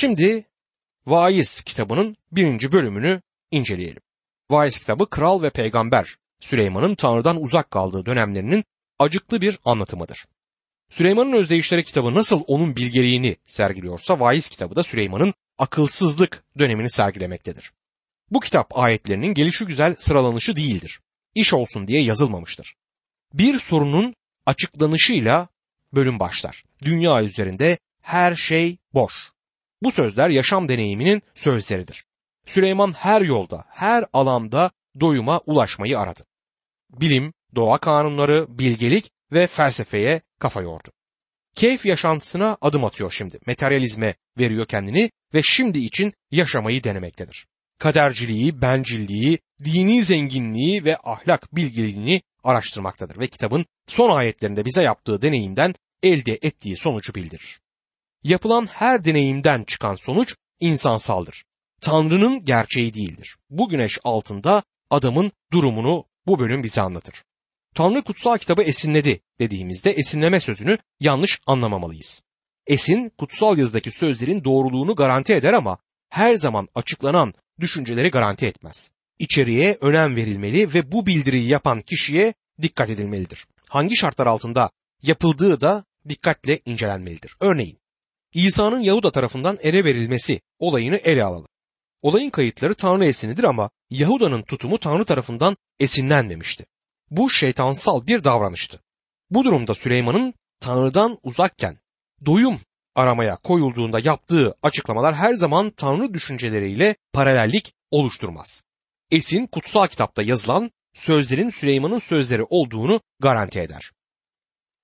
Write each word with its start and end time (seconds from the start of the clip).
Şimdi 0.00 0.44
Vaiz 1.06 1.60
kitabının 1.60 2.16
birinci 2.32 2.72
bölümünü 2.72 3.22
inceleyelim. 3.50 4.02
Vaiz 4.50 4.78
kitabı 4.78 5.10
kral 5.10 5.42
ve 5.42 5.50
peygamber 5.50 6.16
Süleyman'ın 6.40 6.94
Tanrı'dan 6.94 7.42
uzak 7.42 7.70
kaldığı 7.70 8.06
dönemlerinin 8.06 8.64
acıklı 8.98 9.40
bir 9.40 9.58
anlatımıdır. 9.64 10.26
Süleyman'ın 10.90 11.32
özdeyişleri 11.32 11.84
kitabı 11.84 12.14
nasıl 12.14 12.42
onun 12.46 12.76
bilgeliğini 12.76 13.36
sergiliyorsa 13.46 14.20
Vaiz 14.20 14.48
kitabı 14.48 14.76
da 14.76 14.82
Süleyman'ın 14.82 15.34
akılsızlık 15.58 16.44
dönemini 16.58 16.90
sergilemektedir. 16.90 17.72
Bu 18.30 18.40
kitap 18.40 18.78
ayetlerinin 18.78 19.34
gelişi 19.34 19.64
güzel 19.64 19.96
sıralanışı 19.98 20.56
değildir. 20.56 21.00
İş 21.34 21.54
olsun 21.54 21.88
diye 21.88 22.02
yazılmamıştır. 22.02 22.74
Bir 23.34 23.54
sorunun 23.58 24.14
açıklanışıyla 24.46 25.48
bölüm 25.94 26.18
başlar. 26.18 26.64
Dünya 26.82 27.22
üzerinde 27.22 27.78
her 28.00 28.34
şey 28.34 28.78
boş. 28.94 29.32
Bu 29.82 29.92
sözler 29.92 30.28
yaşam 30.28 30.68
deneyiminin 30.68 31.22
sözleridir. 31.34 32.04
Süleyman 32.46 32.92
her 32.92 33.22
yolda, 33.22 33.64
her 33.68 34.04
alanda 34.12 34.70
doyuma 35.00 35.38
ulaşmayı 35.38 35.98
aradı. 35.98 36.24
Bilim, 36.90 37.32
doğa 37.54 37.78
kanunları, 37.78 38.58
bilgelik 38.58 39.10
ve 39.32 39.46
felsefeye 39.46 40.20
kafa 40.38 40.62
yordu. 40.62 40.88
Keyif 41.54 41.86
yaşantısına 41.86 42.56
adım 42.60 42.84
atıyor 42.84 43.12
şimdi. 43.12 43.38
Materyalizme 43.46 44.14
veriyor 44.38 44.66
kendini 44.66 45.10
ve 45.34 45.42
şimdi 45.42 45.78
için 45.78 46.12
yaşamayı 46.30 46.84
denemektedir. 46.84 47.46
Kaderciliği, 47.78 48.62
bencilliği, 48.62 49.38
dini 49.64 50.02
zenginliği 50.02 50.84
ve 50.84 50.96
ahlak 50.96 51.56
bilgiliğini 51.56 52.22
araştırmaktadır 52.44 53.20
ve 53.20 53.26
kitabın 53.26 53.66
son 53.86 54.16
ayetlerinde 54.16 54.64
bize 54.64 54.82
yaptığı 54.82 55.22
deneyimden 55.22 55.74
elde 56.02 56.38
ettiği 56.42 56.76
sonucu 56.76 57.14
bildirir. 57.14 57.60
Yapılan 58.24 58.66
her 58.66 59.04
deneyimden 59.04 59.64
çıkan 59.64 59.96
sonuç 59.96 60.34
insansaldır. 60.60 61.44
Tanrı'nın 61.80 62.44
gerçeği 62.44 62.94
değildir. 62.94 63.36
Bu 63.50 63.68
güneş 63.68 63.98
altında 64.04 64.62
adamın 64.90 65.32
durumunu 65.52 66.04
bu 66.26 66.38
bölüm 66.38 66.62
bize 66.62 66.80
anlatır. 66.80 67.24
Tanrı 67.74 68.02
kutsal 68.02 68.38
kitabı 68.38 68.62
esinledi 68.62 69.20
dediğimizde 69.40 69.90
esinleme 69.90 70.40
sözünü 70.40 70.78
yanlış 71.00 71.40
anlamamalıyız. 71.46 72.22
Esin 72.66 73.12
kutsal 73.18 73.58
yazıdaki 73.58 73.90
sözlerin 73.90 74.44
doğruluğunu 74.44 74.94
garanti 74.94 75.32
eder 75.32 75.52
ama 75.52 75.78
her 76.10 76.34
zaman 76.34 76.68
açıklanan 76.74 77.34
düşünceleri 77.60 78.10
garanti 78.10 78.46
etmez. 78.46 78.90
İçeriğe 79.18 79.78
önem 79.80 80.16
verilmeli 80.16 80.74
ve 80.74 80.92
bu 80.92 81.06
bildiriyi 81.06 81.48
yapan 81.48 81.82
kişiye 81.82 82.34
dikkat 82.62 82.90
edilmelidir. 82.90 83.46
Hangi 83.68 83.96
şartlar 83.96 84.26
altında 84.26 84.70
yapıldığı 85.02 85.60
da 85.60 85.84
dikkatle 86.08 86.60
incelenmelidir. 86.64 87.36
Örneğin 87.40 87.78
İsa'nın 88.46 88.80
Yahuda 88.80 89.12
tarafından 89.12 89.58
ele 89.62 89.84
verilmesi 89.84 90.40
olayını 90.58 90.96
ele 90.96 91.24
alalım. 91.24 91.46
Olayın 92.02 92.30
kayıtları 92.30 92.74
Tanrı 92.74 93.04
esinidir 93.04 93.44
ama 93.44 93.70
Yahuda'nın 93.90 94.42
tutumu 94.42 94.78
Tanrı 94.78 95.04
tarafından 95.04 95.56
esinlenmemişti. 95.80 96.66
Bu 97.10 97.30
şeytansal 97.30 98.06
bir 98.06 98.24
davranıştı. 98.24 98.80
Bu 99.30 99.44
durumda 99.44 99.74
Süleyman'ın 99.74 100.34
Tanrı'dan 100.60 101.18
uzakken 101.22 101.78
doyum 102.26 102.60
aramaya 102.94 103.36
koyulduğunda 103.36 104.00
yaptığı 104.00 104.54
açıklamalar 104.62 105.14
her 105.14 105.34
zaman 105.34 105.70
Tanrı 105.70 106.14
düşünceleriyle 106.14 106.96
paralellik 107.12 107.74
oluşturmaz. 107.90 108.62
Esin 109.10 109.46
kutsal 109.46 109.86
kitapta 109.86 110.22
yazılan 110.22 110.70
sözlerin 110.94 111.50
Süleyman'ın 111.50 111.98
sözleri 111.98 112.42
olduğunu 112.42 113.00
garanti 113.20 113.60
eder. 113.60 113.92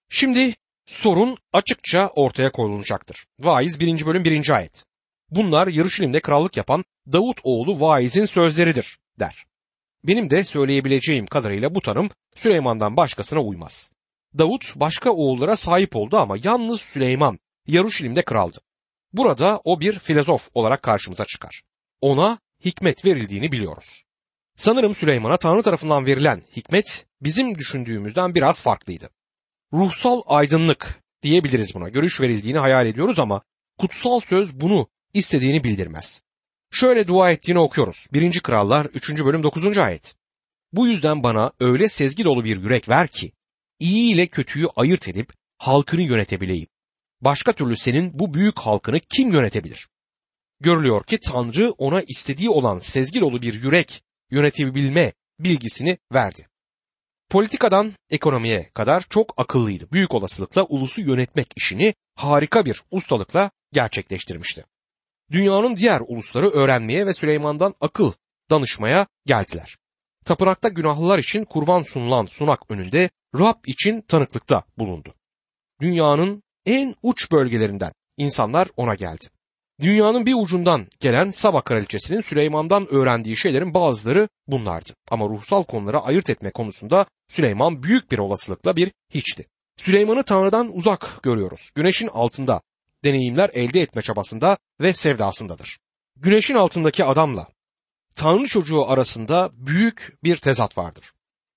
Şimdi 0.08 0.54
sorun 0.86 1.36
açıkça 1.52 2.10
ortaya 2.14 2.52
koyulacaktır. 2.52 3.26
Vaiz 3.40 3.80
1. 3.80 4.06
bölüm 4.06 4.24
1. 4.24 4.50
ayet. 4.50 4.84
Bunlar 5.30 5.66
Yarışilim'de 5.66 6.20
krallık 6.20 6.56
yapan 6.56 6.84
Davut 7.12 7.40
oğlu 7.44 7.80
Vaiz'in 7.80 8.24
sözleridir 8.24 8.98
der. 9.20 9.44
Benim 10.04 10.30
de 10.30 10.44
söyleyebileceğim 10.44 11.26
kadarıyla 11.26 11.74
bu 11.74 11.80
tanım 11.80 12.10
Süleyman'dan 12.36 12.96
başkasına 12.96 13.40
uymaz. 13.40 13.90
Davut 14.38 14.76
başka 14.76 15.10
oğullara 15.10 15.56
sahip 15.56 15.96
oldu 15.96 16.16
ama 16.16 16.36
yalnız 16.44 16.80
Süleyman 16.80 17.38
Yaruşilim'de 17.66 18.22
kraldı. 18.22 18.58
Burada 19.12 19.60
o 19.64 19.80
bir 19.80 19.98
filozof 19.98 20.48
olarak 20.54 20.82
karşımıza 20.82 21.24
çıkar. 21.24 21.62
Ona 22.00 22.38
hikmet 22.64 23.04
verildiğini 23.04 23.52
biliyoruz. 23.52 24.02
Sanırım 24.56 24.94
Süleyman'a 24.94 25.36
Tanrı 25.36 25.62
tarafından 25.62 26.06
verilen 26.06 26.42
hikmet 26.56 27.06
bizim 27.20 27.58
düşündüğümüzden 27.58 28.34
biraz 28.34 28.62
farklıydı. 28.62 29.10
Ruhsal 29.74 30.22
aydınlık 30.26 31.02
diyebiliriz 31.22 31.74
buna. 31.74 31.88
Görüş 31.88 32.20
verildiğini 32.20 32.58
hayal 32.58 32.86
ediyoruz 32.86 33.18
ama 33.18 33.42
kutsal 33.78 34.20
söz 34.20 34.60
bunu 34.60 34.88
istediğini 35.14 35.64
bildirmez. 35.64 36.22
Şöyle 36.70 37.06
dua 37.06 37.30
ettiğini 37.30 37.58
okuyoruz. 37.58 38.06
1. 38.12 38.40
Krallar 38.40 38.84
3. 38.86 39.10
bölüm 39.10 39.42
9. 39.42 39.78
ayet. 39.78 40.14
Bu 40.72 40.86
yüzden 40.86 41.22
bana 41.22 41.52
öyle 41.60 41.88
sezgi 41.88 42.24
dolu 42.24 42.44
bir 42.44 42.62
yürek 42.62 42.88
ver 42.88 43.08
ki 43.08 43.32
iyi 43.78 44.14
ile 44.14 44.26
kötüyü 44.26 44.66
ayırt 44.76 45.08
edip 45.08 45.32
halkını 45.58 46.02
yönetebileyim. 46.02 46.68
Başka 47.20 47.52
türlü 47.52 47.76
senin 47.76 48.18
bu 48.18 48.34
büyük 48.34 48.58
halkını 48.58 49.00
kim 49.00 49.32
yönetebilir? 49.32 49.88
Görülüyor 50.60 51.04
ki 51.04 51.18
Tanrı 51.18 51.70
ona 51.70 52.02
istediği 52.02 52.50
olan 52.50 52.78
sezgi 52.78 53.20
dolu 53.20 53.42
bir 53.42 53.62
yürek 53.62 54.04
yönetebilme 54.30 55.12
bilgisini 55.40 55.98
verdi. 56.12 56.46
Politikadan 57.34 57.92
ekonomiye 58.10 58.70
kadar 58.74 59.04
çok 59.10 59.34
akıllıydı. 59.36 59.92
Büyük 59.92 60.14
olasılıkla 60.14 60.64
ulusu 60.64 61.00
yönetmek 61.00 61.52
işini 61.56 61.94
harika 62.14 62.64
bir 62.64 62.82
ustalıkla 62.90 63.50
gerçekleştirmişti. 63.72 64.64
Dünyanın 65.30 65.76
diğer 65.76 66.02
ulusları 66.06 66.50
öğrenmeye 66.50 67.06
ve 67.06 67.14
Süleyman'dan 67.14 67.74
akıl 67.80 68.12
danışmaya 68.50 69.06
geldiler. 69.26 69.76
Tapınakta 70.24 70.68
günahlılar 70.68 71.18
için 71.18 71.44
kurban 71.44 71.82
sunulan 71.82 72.26
sunak 72.26 72.70
önünde 72.70 73.10
Rab 73.38 73.64
için 73.66 74.00
tanıklıkta 74.00 74.64
bulundu. 74.78 75.14
Dünyanın 75.80 76.42
en 76.66 76.94
uç 77.02 77.32
bölgelerinden 77.32 77.92
insanlar 78.16 78.68
ona 78.76 78.94
geldi. 78.94 79.26
Dünyanın 79.80 80.26
bir 80.26 80.34
ucundan 80.34 80.86
gelen 81.00 81.30
Saba 81.30 81.60
kraliçesinin 81.60 82.20
Süleyman'dan 82.20 82.94
öğrendiği 82.94 83.36
şeylerin 83.36 83.74
bazıları 83.74 84.28
bunlardı. 84.46 84.90
Ama 85.10 85.28
ruhsal 85.28 85.64
konuları 85.64 86.00
ayırt 86.00 86.30
etme 86.30 86.50
konusunda 86.50 87.06
Süleyman 87.28 87.82
büyük 87.82 88.10
bir 88.10 88.18
olasılıkla 88.18 88.76
bir 88.76 88.92
hiçti. 89.14 89.46
Süleyman'ı 89.76 90.22
Tanrı'dan 90.22 90.76
uzak 90.76 91.22
görüyoruz. 91.22 91.70
Güneşin 91.74 92.08
altında 92.08 92.60
deneyimler 93.04 93.50
elde 93.52 93.80
etme 93.80 94.02
çabasında 94.02 94.58
ve 94.80 94.92
sevdasındadır. 94.92 95.78
Güneşin 96.16 96.54
altındaki 96.54 97.04
adamla 97.04 97.48
Tanrı 98.16 98.46
çocuğu 98.46 98.84
arasında 98.86 99.50
büyük 99.52 100.18
bir 100.24 100.36
tezat 100.36 100.78
vardır. 100.78 101.12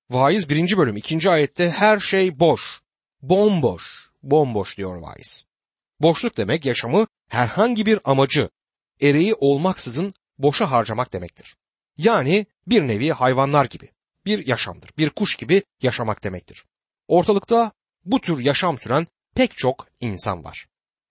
Vaiz 0.10 0.50
1. 0.50 0.78
bölüm 0.78 0.98
2. 0.98 1.30
ayette 1.30 1.70
her 1.70 2.00
şey 2.00 2.40
boş, 2.40 2.82
bomboş, 3.22 4.10
bomboş 4.24 4.78
diyor 4.78 4.96
vaiz. 4.96 5.47
Boşluk 6.00 6.38
demek 6.38 6.66
yaşamı 6.66 7.08
herhangi 7.30 7.86
bir 7.86 8.00
amacı, 8.04 8.50
ereği 9.02 9.34
olmaksızın 9.34 10.14
boşa 10.38 10.72
harcamak 10.72 11.14
demektir. 11.14 11.56
Yani 11.98 12.46
bir 12.68 12.88
nevi 12.88 13.12
hayvanlar 13.12 13.66
gibi 13.66 13.90
bir 14.26 14.48
yaşamdır. 14.48 14.90
Bir 14.98 15.10
kuş 15.10 15.36
gibi 15.36 15.64
yaşamak 15.82 16.24
demektir. 16.24 16.66
Ortalıkta 17.08 17.72
bu 18.06 18.22
tür 18.22 18.40
yaşam 18.40 18.80
süren 18.80 19.08
pek 19.36 19.58
çok 19.58 19.88
insan 20.00 20.44
var. 20.44 20.68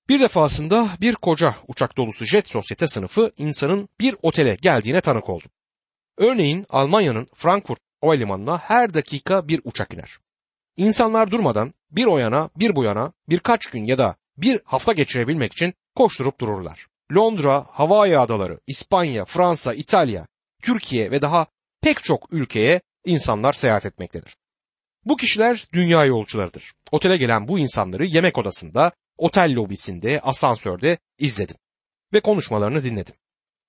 Bir 0.09 0.21
defasında 0.21 0.89
bir 1.01 1.15
koca 1.15 1.57
uçak 1.69 1.97
dolusu 1.97 2.25
jet 2.25 2.49
sosyete 2.49 2.89
sınıfı 2.89 3.33
insanın 3.39 3.89
bir 4.01 4.17
otele 4.23 4.55
geldiğine 4.55 5.01
tanık 5.01 5.29
oldum. 5.29 5.51
Örneğin 6.19 6.67
Almanya'nın 6.69 7.29
Frankfurt 7.35 7.79
Havalimanı'na 8.01 8.59
her 8.59 8.95
dakika 8.95 9.49
bir 9.49 9.61
uçak 9.65 9.95
iner. 9.95 10.19
İnsanlar 10.77 11.31
durmadan 11.31 11.75
bir 11.91 12.07
o 12.07 12.19
yana 12.19 12.51
bir 12.57 12.77
bu 12.77 12.85
yana 12.85 13.13
birkaç 13.29 13.67
gün 13.67 13.85
ya 13.85 13.99
da 13.99 14.17
bir 14.39 14.61
hafta 14.65 14.93
geçirebilmek 14.93 15.53
için 15.53 15.75
koşturup 15.95 16.41
dururlar. 16.41 16.87
Londra, 17.13 17.67
Hawaii 17.71 18.19
adaları, 18.19 18.61
İspanya, 18.67 19.25
Fransa, 19.25 19.75
İtalya, 19.75 20.27
Türkiye 20.63 21.11
ve 21.11 21.23
daha 21.23 21.47
pek 21.83 22.05
çok 22.05 22.33
ülkeye 22.33 22.81
insanlar 23.05 23.53
seyahat 23.53 23.87
etmektedir. 23.87 24.37
Bu 25.05 25.17
kişiler 25.17 25.67
dünya 25.73 26.05
yolcularıdır. 26.05 26.73
Otele 26.91 27.17
gelen 27.17 27.49
bu 27.49 27.59
insanları 27.59 28.07
yemek 28.07 28.39
odasında, 28.39 28.93
otel 29.19 29.55
lobisinde, 29.55 30.21
asansörde 30.21 30.99
izledim 31.19 31.57
ve 32.13 32.21
konuşmalarını 32.21 32.85
dinledim. 32.85 33.15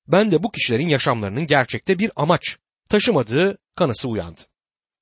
Ben 0.08 0.31
de 0.31 0.44
bu 0.44 0.52
kişilerin 0.52 0.88
yaşamlarının 0.88 1.48
gerçekte 1.48 2.00
bir 2.00 2.12
amaç 2.16 2.58
taşımadığı 2.90 3.58
kanısı 3.75 4.10
uyandı. 4.10 4.42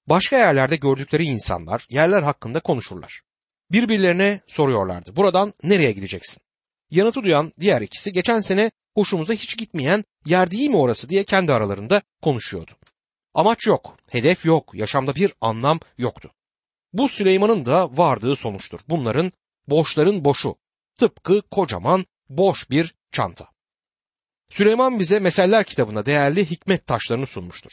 Başka 0.07 0.37
yerlerde 0.37 0.75
gördükleri 0.75 1.23
insanlar 1.23 1.85
yerler 1.89 2.23
hakkında 2.23 2.59
konuşurlar. 2.59 3.21
Birbirlerine 3.71 4.41
soruyorlardı. 4.47 5.15
Buradan 5.15 5.53
nereye 5.63 5.91
gideceksin? 5.91 6.41
Yanıtı 6.91 7.23
duyan 7.23 7.53
diğer 7.59 7.81
ikisi 7.81 8.13
geçen 8.13 8.39
sene 8.39 8.71
hoşumuza 8.93 9.33
hiç 9.33 9.57
gitmeyen 9.57 10.03
yer 10.25 10.51
değil 10.51 10.69
mi 10.69 10.77
orası 10.77 11.09
diye 11.09 11.23
kendi 11.23 11.53
aralarında 11.53 12.01
konuşuyordu. 12.21 12.71
Amaç 13.33 13.67
yok, 13.67 13.97
hedef 14.09 14.45
yok, 14.45 14.71
yaşamda 14.73 15.15
bir 15.15 15.33
anlam 15.41 15.79
yoktu. 15.97 16.31
Bu 16.93 17.09
Süleyman'ın 17.09 17.65
da 17.65 17.97
vardığı 17.97 18.35
sonuçtur. 18.35 18.79
Bunların 18.89 19.31
boşların 19.67 20.25
boşu. 20.25 20.55
Tıpkı 20.95 21.41
kocaman 21.41 22.05
boş 22.29 22.69
bir 22.69 22.95
çanta. 23.11 23.47
Süleyman 24.49 24.99
bize 24.99 25.19
Meseller 25.19 25.63
kitabında 25.63 26.05
değerli 26.05 26.49
hikmet 26.49 26.87
taşlarını 26.87 27.25
sunmuştur. 27.25 27.71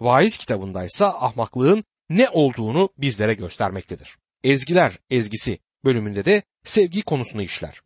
Vaiz 0.00 0.38
kitabında 0.38 0.84
ise 0.84 1.04
ahmaklığın 1.04 1.84
ne 2.10 2.28
olduğunu 2.28 2.88
bizlere 2.98 3.34
göstermektedir. 3.34 4.19
Ezgiler 4.44 4.98
ezgisi 5.10 5.58
bölümünde 5.84 6.24
de 6.24 6.42
sevgi 6.64 7.02
konusunu 7.02 7.42
işler. 7.42 7.80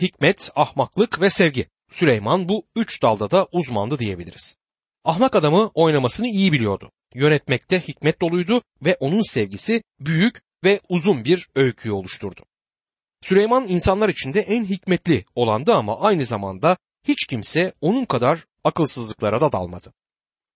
Hikmet, 0.00 0.50
ahmaklık 0.54 1.20
ve 1.20 1.30
sevgi. 1.30 1.66
Süleyman 1.90 2.48
bu 2.48 2.66
üç 2.76 3.02
dalda 3.02 3.30
da 3.30 3.48
uzmandı 3.52 3.98
diyebiliriz. 3.98 4.56
Ahmak 5.04 5.36
adamı 5.36 5.70
oynamasını 5.74 6.26
iyi 6.26 6.52
biliyordu. 6.52 6.90
Yönetmekte 7.14 7.80
hikmet 7.80 8.20
doluydu 8.20 8.62
ve 8.84 8.96
onun 9.00 9.32
sevgisi 9.32 9.82
büyük 10.00 10.42
ve 10.64 10.80
uzun 10.88 11.24
bir 11.24 11.48
öyküyü 11.54 11.92
oluşturdu. 11.92 12.42
Süleyman 13.22 13.68
insanlar 13.68 14.08
içinde 14.08 14.40
en 14.40 14.64
hikmetli 14.64 15.24
olandı 15.34 15.74
ama 15.74 16.00
aynı 16.00 16.24
zamanda 16.24 16.76
hiç 17.08 17.26
kimse 17.26 17.72
onun 17.80 18.04
kadar 18.04 18.46
akılsızlıklara 18.64 19.40
da 19.40 19.52
dalmadı. 19.52 19.92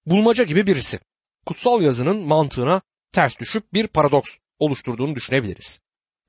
Bulmaca 0.07 0.45
gibi 0.45 0.67
birisi. 0.67 1.01
Kutsal 1.47 1.83
yazının 1.83 2.27
mantığına 2.27 2.83
ters 3.13 3.39
düşüp 3.39 3.73
bir 3.73 3.87
paradoks 3.87 4.37
oluşturduğunu 4.65 5.15
düşünebiliriz. 5.15 5.81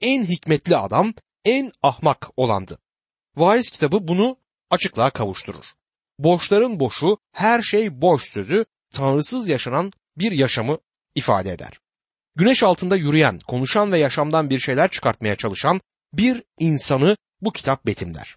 En 0.01 0.23
hikmetli 0.23 0.77
adam 0.77 1.13
en 1.45 1.71
ahmak 1.83 2.29
olandı. 2.37 2.79
Vaiz 3.35 3.69
kitabı 3.69 4.07
bunu 4.07 4.37
açıklığa 4.69 5.09
kavuşturur. 5.09 5.65
Boşların 6.19 6.79
boşu, 6.79 7.17
her 7.31 7.61
şey 7.61 8.01
boş 8.01 8.23
sözü 8.23 8.65
tanrısız 8.93 9.47
yaşanan 9.47 9.91
bir 10.17 10.31
yaşamı 10.31 10.77
ifade 11.15 11.51
eder. 11.51 11.79
Güneş 12.35 12.63
altında 12.63 12.95
yürüyen, 12.95 13.39
konuşan 13.47 13.91
ve 13.91 13.99
yaşamdan 13.99 14.49
bir 14.49 14.59
şeyler 14.59 14.91
çıkartmaya 14.91 15.35
çalışan 15.35 15.81
bir 16.13 16.43
insanı 16.59 17.17
bu 17.41 17.51
kitap 17.51 17.85
betimler. 17.85 18.35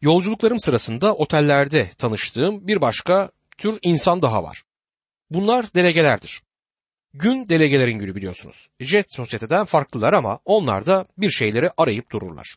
Yolculuklarım 0.00 0.60
sırasında 0.60 1.14
otellerde 1.14 1.90
tanıştığım 1.98 2.68
bir 2.68 2.80
başka 2.80 3.30
tür 3.58 3.78
insan 3.82 4.22
daha 4.22 4.42
var. 4.42 4.62
Bunlar 5.30 5.74
delegelerdir. 5.74 6.42
Gün 7.14 7.48
delegelerin 7.48 7.98
günü 7.98 8.14
biliyorsunuz. 8.14 8.68
Jet 8.80 9.12
sosyeteden 9.12 9.64
farklılar 9.64 10.12
ama 10.12 10.38
onlar 10.44 10.86
da 10.86 11.06
bir 11.18 11.30
şeyleri 11.30 11.70
arayıp 11.76 12.10
dururlar. 12.10 12.56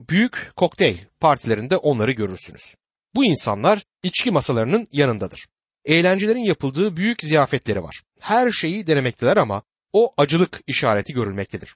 Büyük 0.00 0.50
kokteyl 0.56 0.96
partilerinde 1.20 1.76
onları 1.76 2.12
görürsünüz. 2.12 2.74
Bu 3.14 3.24
insanlar 3.24 3.82
içki 4.02 4.30
masalarının 4.30 4.86
yanındadır. 4.92 5.46
Eğlencelerin 5.84 6.44
yapıldığı 6.44 6.96
büyük 6.96 7.20
ziyafetleri 7.20 7.82
var. 7.82 8.02
Her 8.20 8.52
şeyi 8.52 8.86
denemekteler 8.86 9.36
ama 9.36 9.62
o 9.92 10.14
acılık 10.16 10.60
işareti 10.66 11.12
görülmektedir. 11.12 11.74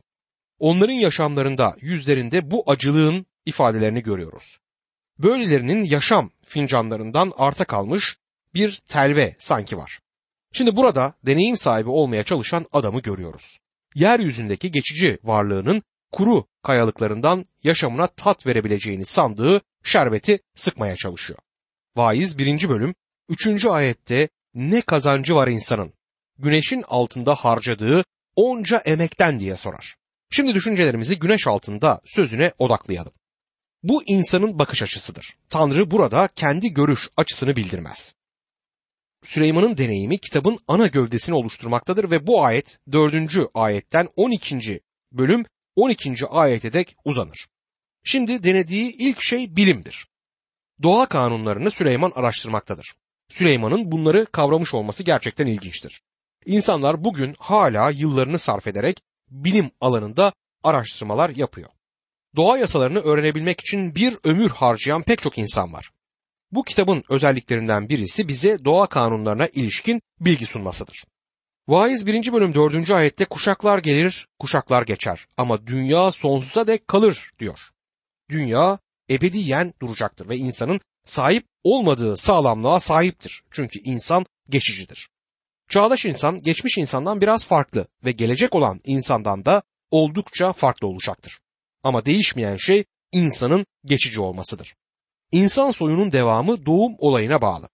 Onların 0.58 0.92
yaşamlarında, 0.92 1.76
yüzlerinde 1.80 2.50
bu 2.50 2.70
acılığın 2.70 3.26
ifadelerini 3.46 4.02
görüyoruz. 4.02 4.58
Böylelerinin 5.19 5.82
yaşam 5.82 6.30
fincanlarından 6.46 7.32
arta 7.36 7.64
kalmış 7.64 8.16
bir 8.54 8.82
telve 8.88 9.36
sanki 9.38 9.76
var. 9.76 10.00
Şimdi 10.56 10.76
burada 10.76 11.14
deneyim 11.26 11.56
sahibi 11.56 11.91
olmaya 11.91 12.25
çalışan 12.25 12.67
adamı 12.73 13.00
görüyoruz. 13.00 13.58
Yeryüzündeki 13.94 14.70
geçici 14.70 15.19
varlığının 15.25 15.82
kuru 16.12 16.47
kayalıklarından 16.62 17.47
yaşamına 17.62 18.06
tat 18.06 18.47
verebileceğini 18.47 19.05
sandığı 19.05 19.61
şerbeti 19.85 20.38
sıkmaya 20.55 20.97
çalışıyor. 20.97 21.38
Vaiz 21.97 22.38
1. 22.38 22.69
bölüm 22.69 22.94
3. 23.29 23.67
ayette 23.67 24.29
ne 24.55 24.81
kazancı 24.81 25.35
var 25.35 25.49
insanın? 25.49 25.93
Güneşin 26.38 26.85
altında 26.88 27.35
harcadığı 27.35 28.05
onca 28.37 28.79
emekten 28.79 29.41
diye 29.41 29.56
sorar. 29.56 29.97
Şimdi 30.31 30.55
düşüncelerimizi 30.55 31.19
güneş 31.19 31.47
altında 31.47 32.00
sözüne 32.05 32.53
odaklayalım. 32.58 33.12
Bu 33.82 34.03
insanın 34.06 34.58
bakış 34.58 34.82
açısıdır. 34.82 35.37
Tanrı 35.49 35.91
burada 35.91 36.29
kendi 36.37 36.75
görüş 36.75 37.08
açısını 37.17 37.56
bildirmez. 37.56 38.14
Süleyman'ın 39.26 39.76
deneyimi 39.76 40.19
kitabın 40.19 40.58
ana 40.69 40.87
gövdesini 40.87 41.37
oluşturmaktadır 41.37 42.11
ve 42.11 42.26
bu 42.26 42.44
ayet 42.44 42.78
4. 42.93 43.38
ayetten 43.55 44.08
12. 44.17 44.81
bölüm 45.12 45.44
12. 45.76 46.26
ayete 46.26 46.73
dek 46.73 46.96
uzanır. 47.05 47.46
Şimdi 48.05 48.44
denediği 48.44 48.96
ilk 48.96 49.23
şey 49.23 49.56
bilimdir. 49.56 50.06
Doğa 50.82 51.06
kanunlarını 51.06 51.70
Süleyman 51.70 52.12
araştırmaktadır. 52.14 52.94
Süleyman'ın 53.28 53.93
bunları 53.93 54.26
kavramış 54.26 54.75
olması 54.75 55.02
gerçekten 55.02 55.46
ilginçtir. 55.46 56.02
İnsanlar 56.46 57.05
bugün 57.05 57.37
hala 57.38 57.90
yıllarını 57.90 58.38
sarf 58.38 58.67
ederek 58.67 59.02
bilim 59.31 59.70
alanında 59.81 60.32
araştırmalar 60.62 61.31
yapıyor. 61.31 61.70
Doğa 62.37 62.58
yasalarını 62.58 62.99
öğrenebilmek 62.99 63.61
için 63.61 63.94
bir 63.94 64.19
ömür 64.25 64.50
harcayan 64.50 65.02
pek 65.02 65.22
çok 65.22 65.38
insan 65.38 65.72
var. 65.72 65.90
Bu 66.56 66.64
kitabın 66.64 67.05
özelliklerinden 67.08 67.88
birisi 67.88 68.29
bize 68.29 68.64
doğa 68.64 68.87
kanunlarına 68.87 69.47
ilişkin 69.47 70.03
bilgi 70.20 70.47
sunmasıdır. 70.47 71.05
Vaiz 71.69 72.06
1. 72.06 72.32
bölüm 72.32 72.55
4. 72.55 72.91
ayette 72.91 73.25
kuşaklar 73.25 73.79
gelir, 73.79 74.29
kuşaklar 74.38 74.82
geçer 74.82 75.26
ama 75.37 75.67
dünya 75.67 76.11
sonsuza 76.11 76.67
dek 76.67 76.88
kalır 76.88 77.31
diyor. 77.38 77.58
Dünya 78.31 78.79
ebediyen 79.11 79.75
duracaktır 79.82 80.29
ve 80.29 80.37
insanın 80.37 80.81
sahip 81.05 81.47
olmadığı 81.64 82.17
sağlamlığa 82.17 82.81
sahiptir. 82.81 83.43
Çünkü 83.50 83.79
insan 83.79 84.26
geçicidir. 84.49 85.08
Çağdaş 85.69 86.05
insan 86.05 86.43
geçmiş 86.43 86.79
insandan 86.79 87.20
biraz 87.20 87.47
farklı 87.47 87.87
ve 88.05 88.12
gelecek 88.12 88.55
olan 88.55 88.81
insandan 88.85 89.44
da 89.44 89.62
oldukça 89.91 90.53
farklı 90.53 90.87
olacaktır. 90.87 91.38
Ama 91.82 92.06
değişmeyen 92.06 92.56
şey 92.56 92.85
insanın 93.12 93.67
geçici 93.85 94.20
olmasıdır. 94.20 94.75
İnsan 95.36 95.70
soyunun 95.70 96.12
devamı 96.12 96.66
doğum 96.66 96.94
olayına 96.98 97.42
bağlı. 97.42 97.68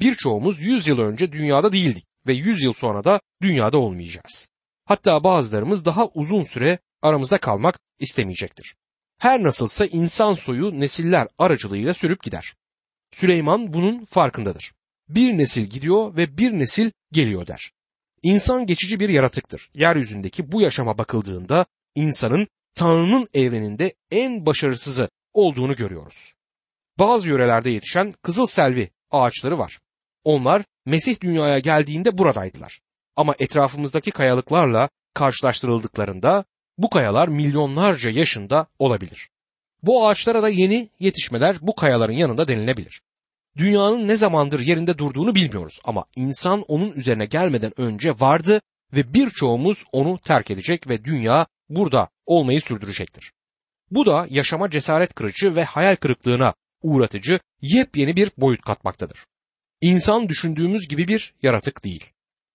Birçoğumuz 0.00 0.60
100 0.60 0.88
yıl 0.88 0.98
önce 0.98 1.32
dünyada 1.32 1.72
değildik 1.72 2.06
ve 2.26 2.32
100 2.32 2.62
yıl 2.62 2.72
sonra 2.72 3.04
da 3.04 3.20
dünyada 3.42 3.78
olmayacağız. 3.78 4.48
Hatta 4.84 5.24
bazılarımız 5.24 5.84
daha 5.84 6.06
uzun 6.06 6.44
süre 6.44 6.78
aramızda 7.02 7.38
kalmak 7.38 7.78
istemeyecektir. 7.98 8.76
Her 9.18 9.42
nasılsa 9.42 9.86
insan 9.86 10.34
soyu 10.34 10.80
nesiller 10.80 11.28
aracılığıyla 11.38 11.94
sürüp 11.94 12.22
gider. 12.22 12.54
Süleyman 13.12 13.72
bunun 13.72 14.04
farkındadır. 14.04 14.72
Bir 15.08 15.38
nesil 15.38 15.64
gidiyor 15.64 16.16
ve 16.16 16.38
bir 16.38 16.52
nesil 16.52 16.90
geliyor 17.12 17.46
der. 17.46 17.72
İnsan 18.22 18.66
geçici 18.66 19.00
bir 19.00 19.08
yaratıktır. 19.08 19.70
Yeryüzündeki 19.74 20.52
bu 20.52 20.60
yaşama 20.60 20.98
bakıldığında 20.98 21.66
insanın 21.94 22.48
Tanrı'nın 22.74 23.28
evreninde 23.34 23.94
en 24.10 24.46
başarısızı 24.46 25.08
olduğunu 25.32 25.76
görüyoruz. 25.76 26.34
Bazı 26.98 27.28
yörelerde 27.28 27.70
yetişen 27.70 28.12
kızıl 28.22 28.46
selvi 28.46 28.90
ağaçları 29.10 29.58
var. 29.58 29.78
Onlar 30.24 30.64
Mesih 30.86 31.20
dünyaya 31.20 31.58
geldiğinde 31.58 32.18
buradaydılar. 32.18 32.80
Ama 33.16 33.34
etrafımızdaki 33.38 34.10
kayalıklarla 34.10 34.88
karşılaştırıldıklarında 35.14 36.44
bu 36.78 36.90
kayalar 36.90 37.28
milyonlarca 37.28 38.10
yaşında 38.10 38.66
olabilir. 38.78 39.28
Bu 39.82 40.08
ağaçlara 40.08 40.42
da 40.42 40.48
yeni 40.48 40.88
yetişmeler 41.00 41.56
bu 41.60 41.74
kayaların 41.74 42.12
yanında 42.12 42.48
denilebilir. 42.48 43.02
Dünyanın 43.56 44.08
ne 44.08 44.16
zamandır 44.16 44.60
yerinde 44.60 44.98
durduğunu 44.98 45.34
bilmiyoruz 45.34 45.80
ama 45.84 46.04
insan 46.16 46.62
onun 46.62 46.92
üzerine 46.92 47.26
gelmeden 47.26 47.80
önce 47.80 48.10
vardı 48.10 48.60
ve 48.92 49.14
birçoğumuz 49.14 49.84
onu 49.92 50.18
terk 50.18 50.50
edecek 50.50 50.88
ve 50.88 51.04
dünya 51.04 51.46
burada 51.68 52.08
olmayı 52.26 52.60
sürdürecektir. 52.60 53.32
Bu 53.90 54.06
da 54.06 54.26
yaşama 54.30 54.70
cesaret 54.70 55.14
kırıcı 55.14 55.56
ve 55.56 55.64
hayal 55.64 55.96
kırıklığına 55.96 56.54
uğratıcı 56.84 57.40
yepyeni 57.60 58.16
bir 58.16 58.30
boyut 58.36 58.62
katmaktadır. 58.62 59.26
İnsan 59.80 60.28
düşündüğümüz 60.28 60.88
gibi 60.88 61.08
bir 61.08 61.34
yaratık 61.42 61.84
değil. 61.84 62.04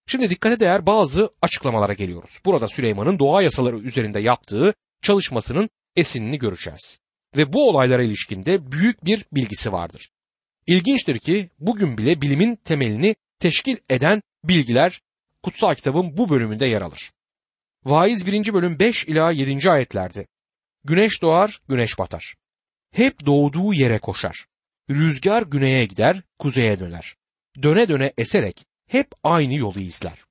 Şimdi 0.07 0.29
dikkate 0.29 0.59
değer 0.59 0.86
bazı 0.86 1.29
açıklamalara 1.41 1.93
geliyoruz. 1.93 2.39
Burada 2.45 2.67
Süleyman'ın 2.67 3.19
doğa 3.19 3.41
yasaları 3.41 3.79
üzerinde 3.79 4.19
yaptığı 4.19 4.74
çalışmasının 5.01 5.69
esinini 5.95 6.39
göreceğiz. 6.39 7.00
Ve 7.36 7.53
bu 7.53 7.69
olaylara 7.69 8.03
ilişkinde 8.03 8.71
büyük 8.71 9.05
bir 9.05 9.25
bilgisi 9.31 9.71
vardır. 9.71 10.09
İlginçtir 10.67 11.19
ki 11.19 11.50
bugün 11.59 11.98
bile 11.98 12.21
bilimin 12.21 12.55
temelini 12.55 13.15
teşkil 13.39 13.77
eden 13.89 14.21
bilgiler 14.43 15.01
kutsal 15.43 15.75
kitabın 15.75 16.17
bu 16.17 16.29
bölümünde 16.29 16.65
yer 16.65 16.81
alır. 16.81 17.12
Vaiz 17.86 18.25
1. 18.25 18.53
bölüm 18.53 18.79
5 18.79 19.05
ila 19.05 19.31
7. 19.31 19.71
ayetlerde. 19.71 20.27
Güneş 20.83 21.21
doğar, 21.21 21.62
güneş 21.69 22.00
batar. 22.00 22.36
Hep 22.91 23.25
doğduğu 23.25 23.74
yere 23.74 24.00
koşar. 24.00 24.46
Rüzgar 24.89 25.41
güneye 25.41 25.86
gider, 25.86 26.22
kuzeye 26.39 26.79
döner. 26.79 27.15
Döne 27.63 27.88
döne 27.88 28.13
eserek 28.17 28.65
hep 28.88 29.08
aynı 29.24 29.53
yolu 29.53 29.79
izler. 29.79 30.24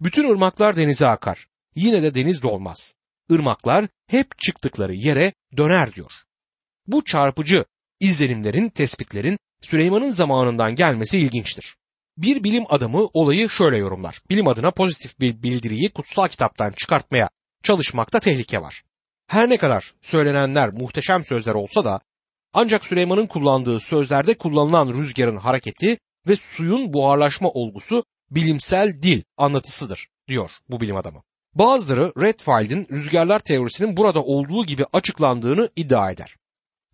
Bütün 0.00 0.30
ırmaklar 0.30 0.76
denize 0.76 1.06
akar. 1.06 1.46
Yine 1.74 2.02
de 2.02 2.14
deniz 2.14 2.42
dolmaz. 2.42 2.96
Irmaklar 3.30 3.88
hep 4.06 4.38
çıktıkları 4.38 4.94
yere 4.94 5.32
döner 5.56 5.94
diyor. 5.94 6.12
Bu 6.86 7.04
çarpıcı 7.04 7.64
izlenimlerin, 8.00 8.68
tespitlerin 8.68 9.38
Süleyman'ın 9.60 10.10
zamanından 10.10 10.74
gelmesi 10.74 11.18
ilginçtir. 11.18 11.76
Bir 12.16 12.44
bilim 12.44 12.64
adamı 12.68 13.08
olayı 13.12 13.50
şöyle 13.50 13.76
yorumlar. 13.76 14.22
Bilim 14.30 14.48
adına 14.48 14.70
pozitif 14.70 15.20
bir 15.20 15.42
bildiriyi 15.42 15.90
kutsal 15.90 16.28
kitaptan 16.28 16.72
çıkartmaya 16.72 17.30
çalışmakta 17.62 18.20
tehlike 18.20 18.62
var. 18.62 18.82
Her 19.32 19.48
ne 19.48 19.56
kadar 19.56 19.94
söylenenler 20.02 20.72
muhteşem 20.72 21.24
sözler 21.24 21.54
olsa 21.54 21.84
da 21.84 22.00
Ancak 22.52 22.84
Süleyman'ın 22.84 23.26
kullandığı 23.26 23.80
sözlerde 23.80 24.34
kullanılan 24.34 24.88
rüzgarın 24.88 25.36
hareketi 25.36 25.98
ve 26.28 26.36
suyun 26.36 26.92
buharlaşma 26.92 27.48
olgusu 27.48 28.04
bilimsel 28.30 29.02
dil 29.02 29.22
anlatısıdır 29.36 30.08
diyor 30.28 30.50
bu 30.68 30.80
bilim 30.80 30.96
adamı. 30.96 31.22
Bazıları 31.54 32.12
Redfield'in 32.20 32.86
rüzgarlar 32.90 33.38
teorisinin 33.38 33.96
burada 33.96 34.22
olduğu 34.22 34.66
gibi 34.66 34.84
açıklandığını 34.92 35.70
iddia 35.76 36.10
eder. 36.10 36.36